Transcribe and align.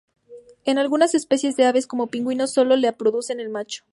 En 0.65 0.79
algunas 0.79 1.13
especies 1.13 1.55
de 1.57 1.65
aves 1.65 1.85
como 1.85 2.07
pingüinos, 2.07 2.49
solo 2.49 2.75
la 2.75 2.93
produce 2.93 3.33
el 3.33 3.49
macho. 3.49 3.83